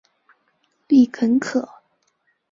[0.87, 1.69] 丽肯可